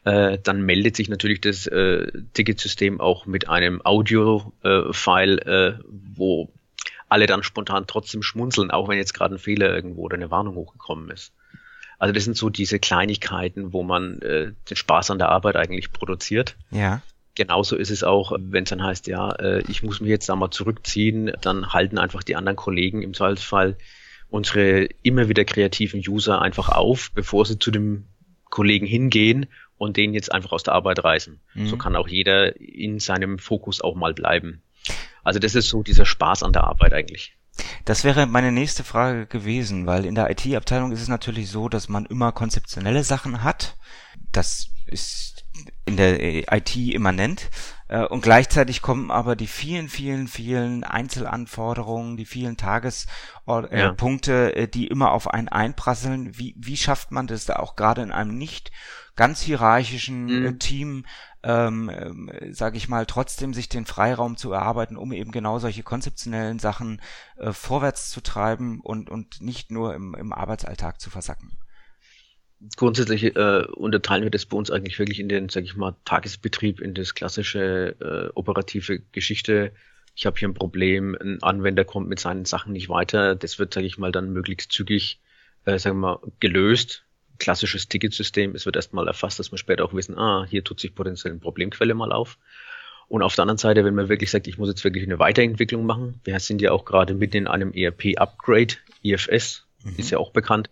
[0.05, 5.83] Äh, dann meldet sich natürlich das äh, Ticketsystem auch mit einem Audio-File, äh,
[6.15, 6.49] wo
[7.11, 10.55] alle dann spontan trotzdem schmunzeln, auch wenn jetzt gerade ein Fehler irgendwo oder eine Warnung
[10.55, 11.33] hochgekommen ist.
[11.99, 15.91] Also das sind so diese Kleinigkeiten, wo man äh, den Spaß an der Arbeit eigentlich
[15.91, 16.55] produziert.
[16.71, 17.01] Ja.
[17.35, 20.35] Genauso ist es auch, wenn es dann heißt, ja, äh, ich muss mich jetzt da
[20.35, 23.77] mal zurückziehen, dann halten einfach die anderen Kollegen im Zweifelsfall
[24.29, 28.05] unsere immer wieder kreativen User einfach auf, bevor sie zu dem
[28.49, 29.47] Kollegen hingehen
[29.77, 31.41] und den jetzt einfach aus der Arbeit reißen.
[31.53, 31.67] Mhm.
[31.67, 34.61] So kann auch jeder in seinem Fokus auch mal bleiben.
[35.23, 37.37] Also das ist so dieser Spaß an der Arbeit eigentlich.
[37.85, 41.89] Das wäre meine nächste Frage gewesen, weil in der IT-Abteilung ist es natürlich so, dass
[41.89, 43.77] man immer konzeptionelle Sachen hat.
[44.31, 45.45] Das ist
[45.85, 47.49] in der IT immanent.
[47.87, 54.61] Äh, und gleichzeitig kommen aber die vielen, vielen, vielen Einzelanforderungen, die vielen Tagespunkte, ja.
[54.61, 56.37] Äh, die immer auf einen einprasseln.
[56.37, 58.71] Wie, wie schafft man das da auch gerade in einem nicht
[59.15, 60.59] ganz hierarchischen mhm.
[60.59, 61.05] Team
[61.43, 61.89] ähm,
[62.29, 66.59] äh, sage ich mal, trotzdem sich den Freiraum zu erarbeiten, um eben genau solche konzeptionellen
[66.59, 67.01] Sachen
[67.37, 71.57] äh, vorwärts zu treiben und, und nicht nur im, im Arbeitsalltag zu versacken?
[72.77, 76.79] Grundsätzlich äh, unterteilen wir das bei uns eigentlich wirklich in den, sage ich mal, Tagesbetrieb,
[76.79, 79.71] in das klassische äh, operative Geschichte.
[80.15, 83.35] Ich habe hier ein Problem, ein Anwender kommt mit seinen Sachen nicht weiter.
[83.35, 85.21] Das wird, sage ich mal, dann möglichst zügig,
[85.65, 87.03] äh, sagen wir mal, gelöst
[87.41, 88.53] klassisches Ticketsystem.
[88.53, 91.39] Es wird erstmal erfasst, dass wir später auch wissen, ah, hier tut sich potenziell eine
[91.39, 92.37] Problemquelle mal auf.
[93.07, 95.85] Und auf der anderen Seite, wenn man wirklich sagt, ich muss jetzt wirklich eine Weiterentwicklung
[95.85, 99.95] machen, wir sind ja auch gerade mitten in einem ERP-Upgrade, IFS, mhm.
[99.97, 100.69] ist ja auch bekannt,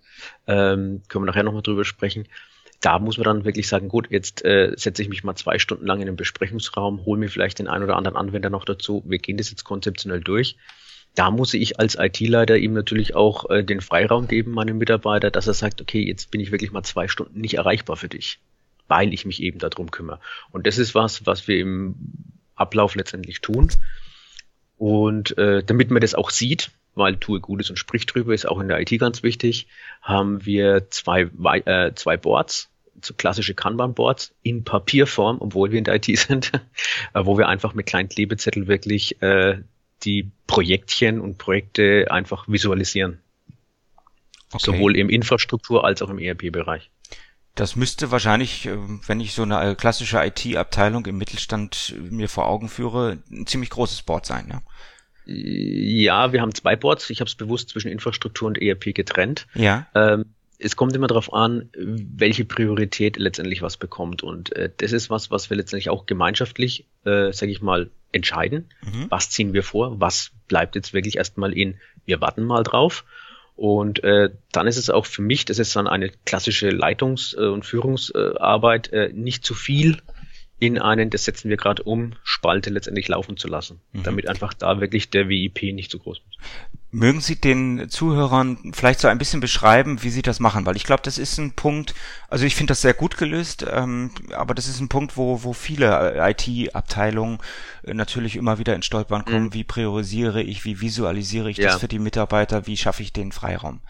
[0.48, 2.28] ähm, können wir nachher nochmal drüber sprechen.
[2.82, 5.88] Da muss man dann wirklich sagen, gut, jetzt äh, setze ich mich mal zwei Stunden
[5.88, 9.18] lang in den Besprechungsraum, hole mir vielleicht den einen oder anderen Anwender noch dazu, wir
[9.18, 10.56] gehen das jetzt konzeptionell durch
[11.20, 15.48] da muss ich als IT-Leiter ihm natürlich auch äh, den Freiraum geben, meinem Mitarbeiter, dass
[15.48, 18.40] er sagt, okay, jetzt bin ich wirklich mal zwei Stunden nicht erreichbar für dich,
[18.88, 20.22] weil ich mich eben darum kümmere.
[20.52, 21.96] Und das ist was, was wir im
[22.56, 23.70] Ablauf letztendlich tun.
[24.78, 28.62] Und äh, damit man das auch sieht, weil tue Gutes und sprich drüber, ist auch
[28.62, 29.68] in der IT ganz wichtig,
[30.02, 31.24] haben wir zwei,
[31.66, 32.70] äh, zwei Boards,
[33.02, 36.54] so klassische Kanban-Boards in Papierform, obwohl wir in der IT sind,
[37.14, 39.58] äh, wo wir einfach mit kleinen Klebezettel wirklich äh,
[40.04, 43.20] die Projektchen und Projekte einfach visualisieren.
[44.52, 44.66] Okay.
[44.66, 46.90] Sowohl im Infrastruktur- als auch im ERP-Bereich.
[47.56, 52.48] Das müsste wahrscheinlich, äh, wenn ich so eine äh, klassische IT-Abteilung im Mittelstand mir vor
[52.48, 54.62] Augen führe, ein ziemlich großes Board sein, ja?
[55.32, 57.10] Ja, wir haben zwei Boards.
[57.12, 59.46] Ich habe es bewusst zwischen Infrastruktur und ERP getrennt.
[59.54, 59.86] Ja.
[59.94, 60.26] Ähm,
[60.58, 64.24] es kommt immer darauf an, welche Priorität letztendlich was bekommt.
[64.24, 68.70] Und äh, das ist was, was wir letztendlich auch gemeinschaftlich, äh, sage ich mal, entscheiden.
[68.82, 69.06] Mhm.
[69.10, 70.00] Was ziehen wir vor?
[70.00, 73.06] Was bleibt jetzt wirklich erstmal in, wir warten mal drauf.
[73.56, 77.48] Und äh, dann ist es auch für mich, das ist dann eine klassische Leitungs- äh,
[77.48, 79.98] und Führungsarbeit, äh, nicht zu viel
[80.60, 84.04] in einen, das setzen wir gerade um, Spalte letztendlich laufen zu lassen, mhm.
[84.04, 86.38] damit einfach da wirklich der WIP nicht so groß ist.
[86.92, 90.66] Mögen Sie den Zuhörern vielleicht so ein bisschen beschreiben, wie Sie das machen?
[90.66, 91.94] Weil ich glaube, das ist ein Punkt,
[92.30, 95.54] also ich finde das sehr gut gelöst, ähm, aber das ist ein Punkt, wo, wo
[95.54, 97.38] viele IT-Abteilungen
[97.84, 99.46] äh, natürlich immer wieder in Stolpern kommen.
[99.46, 99.54] Mhm.
[99.54, 101.68] Wie priorisiere ich, wie visualisiere ich ja.
[101.68, 103.82] das für die Mitarbeiter, wie schaffe ich den Freiraum?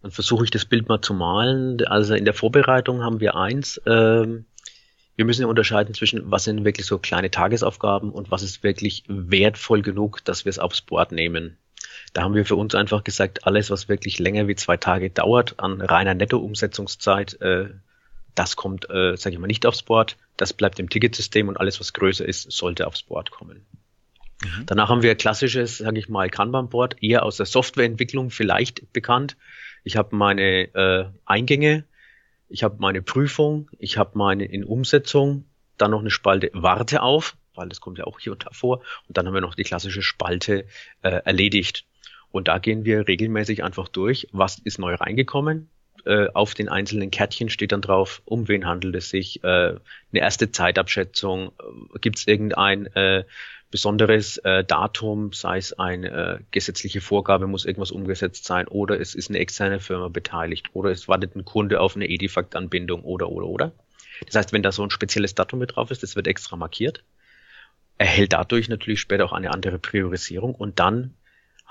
[0.00, 1.84] Dann versuche ich das Bild mal zu malen.
[1.86, 4.46] Also in der Vorbereitung haben wir eins, ähm,
[5.16, 9.04] wir müssen ja unterscheiden zwischen, was sind wirklich so kleine Tagesaufgaben und was ist wirklich
[9.08, 11.58] wertvoll genug, dass wir es aufs Board nehmen.
[12.12, 15.58] Da haben wir für uns einfach gesagt, alles, was wirklich länger wie zwei Tage dauert
[15.58, 17.70] an reiner Nettoumsetzungszeit, äh,
[18.34, 20.16] das kommt, äh, sage ich mal, nicht aufs Board.
[20.36, 23.66] Das bleibt im Ticketsystem und alles, was größer ist, sollte aufs Board kommen.
[24.42, 24.66] Mhm.
[24.66, 29.36] Danach haben wir klassisches, sage ich mal, Kanban-Board, eher aus der Softwareentwicklung vielleicht bekannt.
[29.84, 31.84] Ich habe meine äh, Eingänge,
[32.52, 35.44] ich habe meine Prüfung, ich habe meine in Umsetzung,
[35.78, 38.82] dann noch eine Spalte Warte auf, weil das kommt ja auch hier und da vor,
[39.08, 40.66] und dann haben wir noch die klassische Spalte
[41.02, 41.86] äh, erledigt.
[42.30, 45.68] Und da gehen wir regelmäßig einfach durch, was ist neu reingekommen.
[46.04, 49.80] Äh, auf den einzelnen Kärtchen steht dann drauf, um wen handelt es sich, äh, eine
[50.12, 51.52] erste Zeitabschätzung,
[51.94, 53.24] äh, gibt es irgendein äh,
[53.70, 59.14] besonderes äh, Datum, sei es eine äh, gesetzliche Vorgabe, muss irgendwas umgesetzt sein, oder es
[59.14, 63.46] ist eine externe Firma beteiligt, oder es wartet ein Kunde auf eine Edifact-Anbindung, oder, oder,
[63.46, 63.72] oder.
[64.26, 67.04] Das heißt, wenn da so ein spezielles Datum mit drauf ist, das wird extra markiert,
[67.96, 71.14] erhält dadurch natürlich später auch eine andere Priorisierung und dann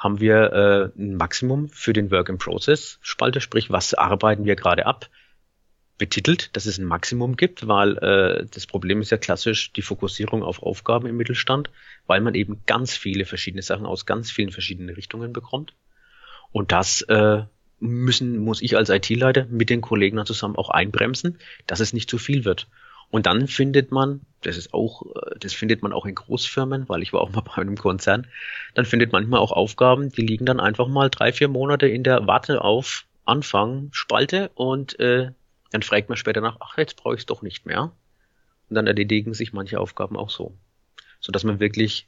[0.01, 4.55] haben wir äh, ein Maximum für den Work in Process Spalte, sprich, was arbeiten wir
[4.55, 5.09] gerade ab,
[5.99, 10.41] betitelt, dass es ein Maximum gibt, weil äh, das Problem ist ja klassisch die Fokussierung
[10.41, 11.69] auf Aufgaben im Mittelstand,
[12.07, 15.75] weil man eben ganz viele verschiedene Sachen aus ganz vielen verschiedenen Richtungen bekommt.
[16.51, 17.43] Und das äh,
[17.79, 21.37] müssen, muss ich als IT-Leiter mit den Kollegen dann zusammen auch einbremsen,
[21.67, 22.67] dass es nicht zu viel wird.
[23.11, 27.03] Und dann findet man, das ist auch, äh, das findet man auch in Großfirmen, weil
[27.03, 28.27] ich war auch mal bei einem Konzern,
[28.73, 32.25] dann findet manchmal auch Aufgaben, die liegen dann einfach mal drei, vier Monate in der
[32.25, 35.31] Warte auf Anfang Spalte und äh,
[35.71, 37.91] dann fragt man später nach, ach, jetzt brauche ich es doch nicht mehr.
[38.69, 40.57] Und dann erledigen sich manche Aufgaben auch so.
[41.19, 42.07] So dass man wirklich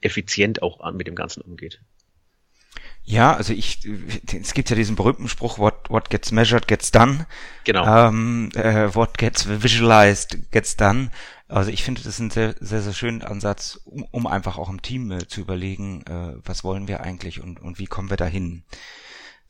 [0.00, 1.80] effizient auch mit dem Ganzen umgeht.
[3.08, 3.88] Ja, also ich,
[4.38, 7.24] es gibt ja diesen berühmten Spruch, what, what gets measured gets done.
[7.64, 7.86] Genau.
[7.86, 11.10] Ähm, äh, what gets visualized gets done.
[11.48, 14.68] Also ich finde das ist ein sehr, sehr, sehr schönen Ansatz, um, um einfach auch
[14.68, 18.18] im Team äh, zu überlegen, äh, was wollen wir eigentlich und, und wie kommen wir
[18.18, 18.64] dahin.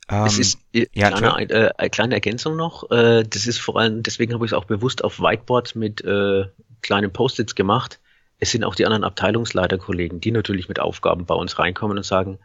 [0.07, 2.89] Ähm, es ist äh, ja, kleine, äh, eine kleine Ergänzung noch.
[2.91, 6.45] Äh, das ist vor allem, deswegen habe ich es auch bewusst auf Whiteboards mit äh,
[6.81, 7.99] kleinen Post-its gemacht.
[8.39, 12.39] Es sind auch die anderen Abteilungsleiterkollegen, die natürlich mit Aufgaben bei uns reinkommen und sagen,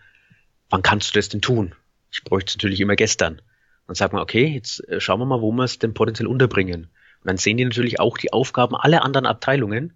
[0.74, 1.72] wann kannst du das denn tun?
[2.10, 3.40] Ich bräuchte es natürlich immer gestern.
[3.86, 6.88] Dann sagt man, okay, jetzt äh, schauen wir mal, wo wir es denn potenziell unterbringen.
[7.20, 9.92] Und dann sehen die natürlich auch die Aufgaben aller anderen Abteilungen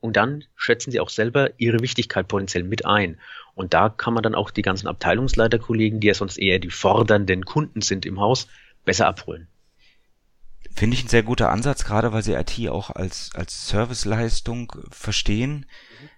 [0.00, 3.20] und dann schätzen sie auch selber ihre Wichtigkeit potenziell mit ein.
[3.54, 7.44] Und da kann man dann auch die ganzen Abteilungsleiterkollegen, die ja sonst eher die fordernden
[7.44, 8.48] Kunden sind im Haus,
[8.86, 9.46] besser abholen.
[10.74, 15.66] Finde ich ein sehr guter Ansatz, gerade weil sie IT auch als, als Serviceleistung verstehen.
[16.00, 16.08] Ähm,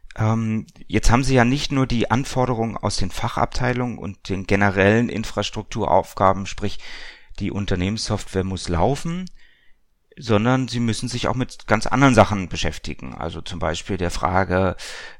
[0.87, 6.47] jetzt haben Sie ja nicht nur die Anforderungen aus den Fachabteilungen und den generellen Infrastrukturaufgaben,
[6.47, 6.79] sprich
[7.39, 9.27] die Unternehmenssoftware muss laufen,
[10.19, 13.15] sondern Sie müssen sich auch mit ganz anderen Sachen beschäftigen.
[13.15, 14.77] Also zum Beispiel der Frage,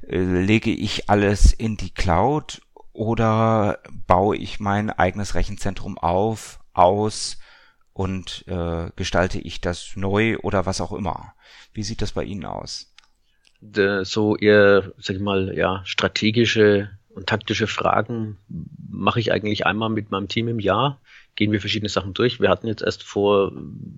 [0.07, 7.37] äh, lege ich alles in die Cloud oder baue ich mein eigenes Rechenzentrum auf, aus
[7.93, 11.35] und äh, gestalte ich das neu oder was auch immer.
[11.73, 12.95] Wie sieht das bei Ihnen aus?
[13.61, 18.37] So eher, sag ich mal, ja, strategische und taktische Fragen
[18.89, 21.01] mache ich eigentlich einmal mit meinem Team im Jahr.
[21.35, 22.39] Gehen wir verschiedene Sachen durch.
[22.39, 23.51] Wir hatten jetzt erst vor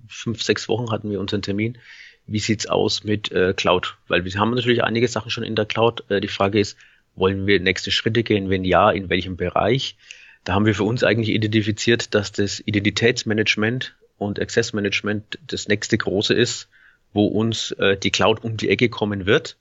[0.08, 1.78] fünf, sechs Wochen hatten wir unseren Termin.
[2.26, 3.96] Wie sieht's aus mit äh, Cloud?
[4.08, 6.04] Weil wir haben natürlich einige Sachen schon in der Cloud.
[6.10, 6.78] Äh, die Frage ist,
[7.14, 8.50] wollen wir nächste Schritte gehen?
[8.50, 9.96] Wenn ja, in welchem Bereich?
[10.44, 15.98] Da haben wir für uns eigentlich identifiziert, dass das Identitätsmanagement und Access Management das nächste
[15.98, 16.68] große ist
[17.12, 19.56] wo uns äh, die Cloud um die Ecke kommen wird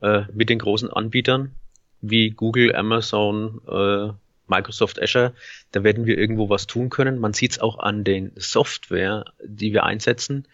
[0.00, 1.54] äh, mit den großen Anbietern
[2.00, 4.12] wie Google, Amazon, äh,
[4.48, 5.32] Microsoft Azure.
[5.70, 7.18] Da werden wir irgendwo was tun können.
[7.18, 10.46] Man sieht es auch an den Software, die wir einsetzen.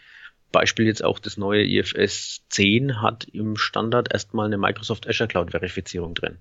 [0.53, 5.51] Beispiel jetzt auch das neue IFS 10 hat im Standard erstmal eine Microsoft Azure Cloud
[5.51, 6.39] Verifizierung drin.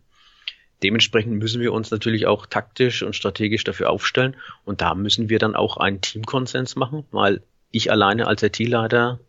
[0.84, 5.40] Dementsprechend müssen wir uns natürlich auch taktisch und strategisch dafür aufstellen und da müssen wir
[5.40, 9.20] dann auch einen Teamkonsens machen, weil ich alleine als IT-Leiter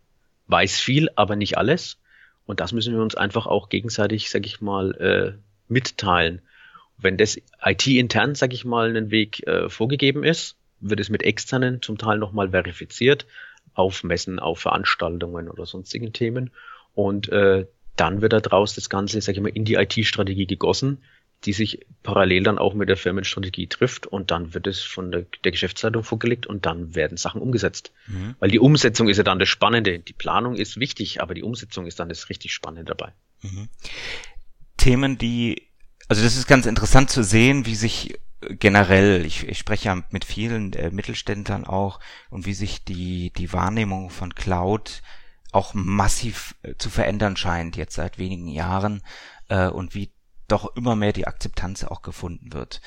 [0.49, 1.99] weiß viel, aber nicht alles.
[2.47, 6.41] Und das müssen wir uns einfach auch gegenseitig, sag ich mal, äh, mitteilen.
[6.97, 11.83] Wenn das IT-intern, sag ich mal, einen Weg äh, vorgegeben ist, wird es mit externen
[11.83, 13.27] zum Teil nochmal verifiziert,
[13.75, 16.51] auf Messen, auf Veranstaltungen oder sonstigen Themen.
[16.95, 21.03] Und äh, dann wird daraus das Ganze, sag ich mal, in die IT-Strategie gegossen,
[21.45, 25.27] die sich parallel dann auch mit der Firmenstrategie trifft und dann wird es von der,
[25.45, 27.93] der Geschäftsleitung vorgelegt und dann werden Sachen umgesetzt.
[28.07, 28.35] Mhm.
[28.41, 29.99] Weil die Umsetzung ist ja dann das Spannende.
[30.01, 33.13] Die Planung ist wichtig, aber die Umsetzung ist dann das richtig Spannende dabei.
[33.43, 33.69] Mhm.
[34.77, 35.69] Themen, die,
[36.09, 40.25] also das ist ganz interessant zu sehen, wie sich generell, ich, ich spreche ja mit
[40.25, 45.03] vielen äh, Mittelständlern auch und wie sich die, die Wahrnehmung von Cloud
[45.53, 49.03] auch massiv äh, zu verändern scheint jetzt seit wenigen Jahren
[49.49, 50.11] äh, und wie
[50.49, 52.81] doch immer mehr die Akzeptanz auch gefunden wird.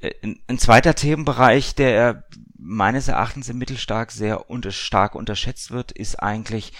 [0.00, 0.12] Äh,
[0.46, 2.24] ein, zweiter Themenbereich, der
[2.56, 6.72] meines Erachtens im Mittelstark sehr unter, stark unterschätzt wird, ist eigentlich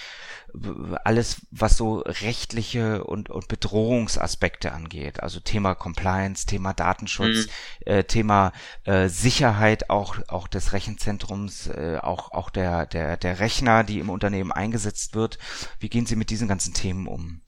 [1.04, 5.22] alles, was so rechtliche und, und Bedrohungsaspekte angeht.
[5.22, 7.92] Also Thema Compliance, Thema Datenschutz, mhm.
[7.92, 8.52] äh, Thema
[8.84, 14.10] äh, Sicherheit auch, auch des Rechenzentrums, äh, auch, auch der, der, der Rechner, die im
[14.10, 15.38] Unternehmen eingesetzt wird.
[15.80, 17.42] Wie gehen Sie mit diesen ganzen Themen um?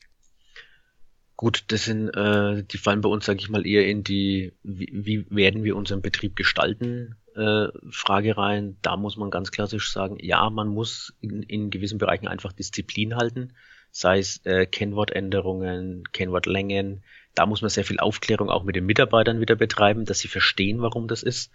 [1.41, 4.91] Gut, das sind, äh, die fallen bei uns, sage ich mal, eher in die, wie,
[4.93, 8.77] wie werden wir unseren Betrieb gestalten, äh, Frage rein.
[8.83, 13.17] Da muss man ganz klassisch sagen, ja, man muss in, in gewissen Bereichen einfach Disziplin
[13.17, 13.55] halten,
[13.91, 17.03] sei es äh, Kennwortänderungen, Kennwortlängen.
[17.35, 20.83] Da muss man sehr viel Aufklärung auch mit den Mitarbeitern wieder betreiben, dass sie verstehen,
[20.83, 21.51] warum das ist.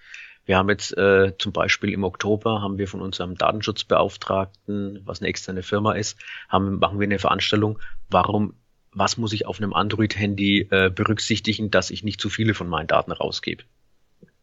[0.47, 5.29] Wir haben jetzt äh, zum Beispiel im Oktober haben wir von unserem Datenschutzbeauftragten, was eine
[5.29, 6.17] externe Firma ist,
[6.49, 7.77] haben, machen wir eine Veranstaltung,
[8.09, 8.55] warum
[8.95, 12.88] was muss ich auf einem Android-Handy äh, berücksichtigen, dass ich nicht zu viele von meinen
[12.88, 13.63] Daten rausgebe.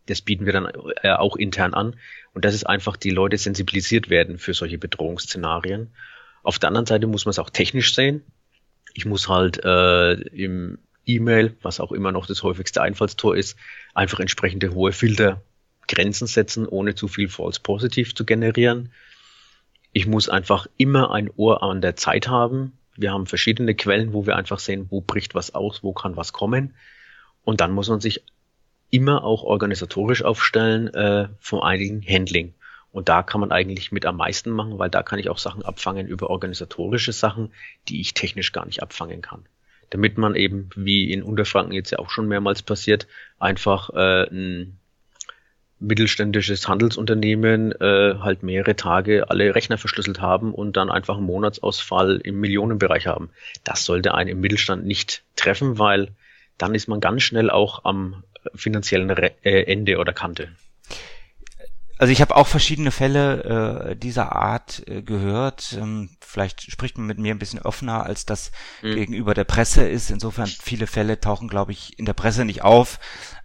[0.06, 0.70] Das bieten wir dann
[1.02, 1.96] äh, auch intern an.
[2.34, 5.90] Und das ist einfach, die Leute sensibilisiert werden für solche Bedrohungsszenarien.
[6.42, 8.22] Auf der anderen Seite muss man es auch technisch sehen.
[8.92, 13.56] Ich muss halt äh, im E-Mail, was auch immer noch das häufigste Einfallstor ist,
[13.94, 18.92] einfach entsprechende hohe Filtergrenzen setzen, ohne zu viel False Positive zu generieren.
[19.94, 24.26] Ich muss einfach immer ein Ohr an der Zeit haben wir haben verschiedene Quellen, wo
[24.26, 26.74] wir einfach sehen, wo bricht was aus, wo kann was kommen.
[27.44, 28.22] Und dann muss man sich
[28.90, 32.54] immer auch organisatorisch aufstellen, äh, vor einigen Handling.
[32.92, 35.64] Und da kann man eigentlich mit am meisten machen, weil da kann ich auch Sachen
[35.64, 37.52] abfangen über organisatorische Sachen,
[37.88, 39.46] die ich technisch gar nicht abfangen kann.
[39.88, 43.06] Damit man eben, wie in Unterfranken jetzt ja auch schon mehrmals passiert,
[43.38, 44.78] einfach äh, ein
[45.82, 52.20] mittelständisches Handelsunternehmen äh, halt mehrere Tage alle Rechner verschlüsselt haben und dann einfach einen Monatsausfall
[52.22, 53.30] im Millionenbereich haben.
[53.64, 56.08] Das sollte einen im Mittelstand nicht treffen, weil
[56.58, 58.22] dann ist man ganz schnell auch am
[58.54, 60.48] finanziellen Re äh, Ende oder Kante.
[62.02, 65.78] Also ich habe auch verschiedene Fälle äh, dieser Art äh, gehört.
[65.80, 68.50] Ähm, vielleicht spricht man mit mir ein bisschen offener, als das
[68.82, 68.96] mhm.
[68.96, 70.10] gegenüber der Presse ist.
[70.10, 72.98] Insofern viele Fälle tauchen, glaube ich, in der Presse nicht auf.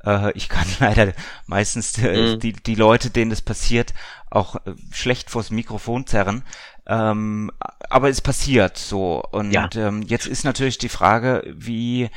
[0.04, 1.14] Äh, ich kann leider
[1.46, 2.40] meistens äh, mhm.
[2.40, 3.94] die, die Leute, denen das passiert,
[4.32, 6.44] auch äh, schlecht vors Mikrofon zerren.
[6.88, 7.52] Ähm,
[7.92, 9.22] aber es passiert so.
[9.22, 9.70] Und ja.
[9.76, 12.10] ähm, jetzt ist natürlich die Frage, wie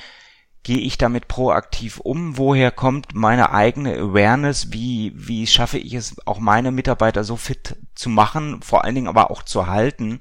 [0.63, 2.37] gehe ich damit proaktiv um?
[2.37, 4.73] Woher kommt meine eigene Awareness?
[4.73, 9.09] Wie, wie schaffe ich es, auch meine Mitarbeiter so fit zu machen, vor allen Dingen
[9.09, 10.21] aber auch zu halten,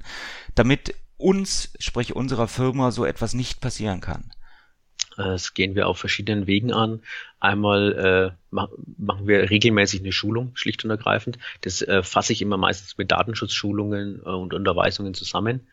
[0.54, 4.30] damit uns, sprich unserer Firma, so etwas nicht passieren kann?
[5.16, 7.02] Das gehen wir auf verschiedenen Wegen an.
[7.40, 11.38] Einmal äh, machen wir regelmäßig eine Schulung, schlicht und ergreifend.
[11.60, 15.66] Das äh, fasse ich immer meistens mit Datenschutzschulungen äh, und Unterweisungen zusammen.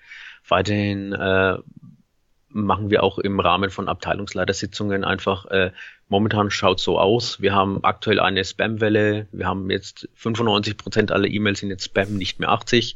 [0.47, 1.57] Weiterhin äh,
[2.49, 5.71] machen wir auch im Rahmen von Abteilungsleitersitzungen einfach, äh,
[6.09, 11.27] momentan schaut so aus, wir haben aktuell eine Spam-Welle, wir haben jetzt 95 Prozent aller
[11.27, 12.95] E-Mails sind jetzt Spam, nicht mehr 80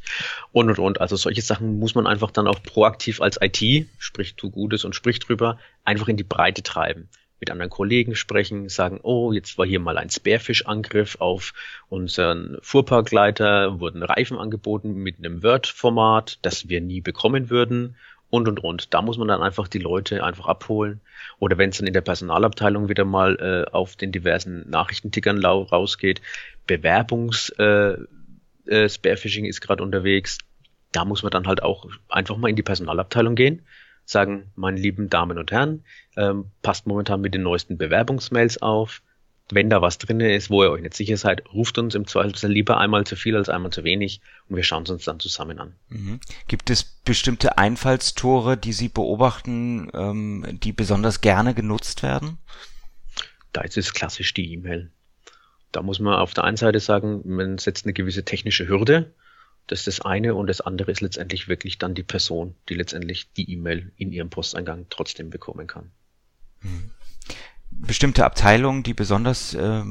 [0.52, 1.00] und und und.
[1.00, 4.94] Also solche Sachen muss man einfach dann auch proaktiv als IT, sprich tu Gutes und
[4.94, 7.08] sprich drüber, einfach in die Breite treiben.
[7.38, 11.52] Mit anderen Kollegen sprechen, sagen, oh, jetzt war hier mal ein Spearfish-Angriff auf
[11.88, 17.96] unseren Fuhrparkleiter, wurden Reifen angeboten mit einem Word-Format, das wir nie bekommen würden
[18.32, 18.94] und und und.
[18.94, 21.02] Da muss man dann einfach die Leute einfach abholen.
[21.38, 26.22] Oder wenn es dann in der Personalabteilung wieder mal äh, auf den diversen Nachrichtentickern rausgeht,
[26.66, 27.96] Bewerbungs äh,
[28.66, 30.38] äh, Sparephishing ist gerade unterwegs.
[30.92, 33.66] Da muss man dann halt auch einfach mal in die Personalabteilung gehen,
[34.06, 35.84] sagen, meine lieben Damen und Herren,
[36.16, 39.02] ähm, passt momentan mit den neuesten Bewerbungsmails auf
[39.54, 42.50] wenn da was drin ist, wo ihr euch nicht sicher seid, ruft uns im Zweifelsfall
[42.50, 45.58] lieber einmal zu viel als einmal zu wenig und wir schauen es uns dann zusammen
[45.58, 45.74] an.
[45.88, 46.20] Mhm.
[46.48, 52.38] Gibt es bestimmte Einfallstore, die Sie beobachten, ähm, die besonders gerne genutzt werden?
[53.52, 54.90] Da ist es klassisch die E-Mail.
[55.70, 59.14] Da muss man auf der einen Seite sagen, man setzt eine gewisse technische Hürde.
[59.66, 63.32] Das ist das eine und das andere ist letztendlich wirklich dann die Person, die letztendlich
[63.32, 65.92] die E-Mail in ihrem Posteingang trotzdem bekommen kann.
[66.60, 66.90] Mhm
[67.80, 69.82] bestimmte Abteilungen, die besonders äh,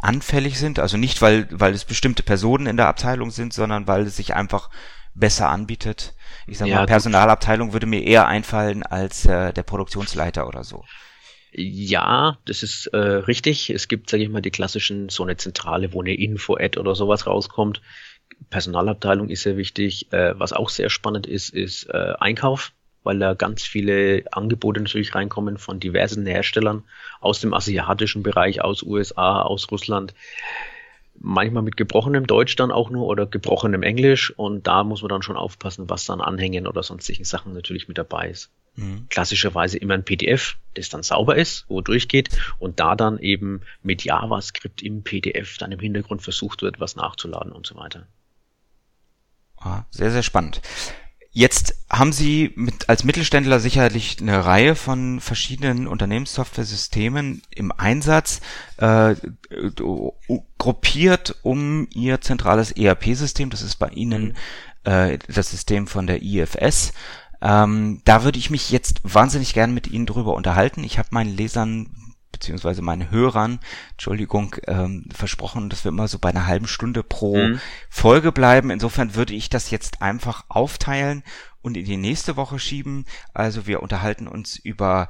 [0.00, 0.78] anfällig sind?
[0.78, 4.34] Also nicht, weil, weil es bestimmte Personen in der Abteilung sind, sondern weil es sich
[4.34, 4.70] einfach
[5.14, 6.14] besser anbietet.
[6.46, 10.84] Ich sag ja, mal, Personalabteilung würde mir eher einfallen als äh, der Produktionsleiter oder so.
[11.52, 13.70] Ja, das ist äh, richtig.
[13.70, 17.26] Es gibt, sage ich mal, die klassischen, so eine Zentrale, wo eine Info-Ad oder sowas
[17.26, 17.80] rauskommt.
[18.50, 20.12] Personalabteilung ist sehr wichtig.
[20.12, 22.72] Äh, was auch sehr spannend ist, ist äh, Einkauf
[23.04, 26.82] weil da ganz viele Angebote natürlich reinkommen von diversen Herstellern
[27.20, 30.14] aus dem asiatischen Bereich, aus USA, aus Russland.
[31.16, 35.22] Manchmal mit gebrochenem Deutsch dann auch nur oder gebrochenem Englisch und da muss man dann
[35.22, 38.50] schon aufpassen, was dann Anhängen oder sonstigen Sachen natürlich mit dabei ist.
[38.74, 39.06] Mhm.
[39.10, 44.02] Klassischerweise immer ein PDF, das dann sauber ist, wo durchgeht und da dann eben mit
[44.02, 48.08] JavaScript im PDF dann im Hintergrund versucht wird, was nachzuladen und so weiter.
[49.56, 50.60] Ah, sehr, sehr spannend.
[51.30, 58.40] Jetzt haben Sie mit, als Mittelständler sicherlich eine Reihe von verschiedenen Unternehmenssoftware-Systemen im Einsatz,
[58.78, 59.14] äh,
[60.58, 63.50] gruppiert um Ihr zentrales ERP-System.
[63.50, 64.36] Das ist bei Ihnen
[64.84, 66.92] äh, das System von der IFS.
[67.40, 70.82] Ähm, da würde ich mich jetzt wahnsinnig gern mit Ihnen drüber unterhalten.
[70.82, 71.90] Ich habe meinen Lesern
[72.32, 73.60] beziehungsweise meinen Hörern,
[73.92, 77.60] Entschuldigung, ähm, versprochen, dass wir immer so bei einer halben Stunde pro mhm.
[77.88, 78.70] Folge bleiben.
[78.70, 81.22] Insofern würde ich das jetzt einfach aufteilen
[81.64, 83.06] und in die nächste Woche schieben.
[83.32, 85.08] Also wir unterhalten uns über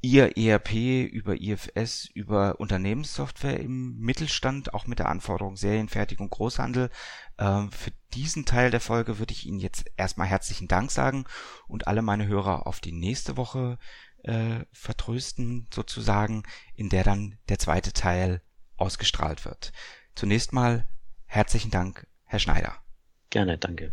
[0.00, 0.74] Ihr ERP,
[1.10, 6.90] über IFS, über Unternehmenssoftware im Mittelstand, auch mit der Anforderung Serienfertigung, Großhandel.
[7.38, 11.24] Ähm, für diesen Teil der Folge würde ich Ihnen jetzt erstmal herzlichen Dank sagen
[11.66, 13.78] und alle meine Hörer auf die nächste Woche
[14.22, 16.44] äh, vertrösten, sozusagen,
[16.76, 18.40] in der dann der zweite Teil
[18.76, 19.72] ausgestrahlt wird.
[20.14, 20.86] Zunächst mal
[21.24, 22.76] herzlichen Dank, Herr Schneider.
[23.30, 23.92] Gerne, danke.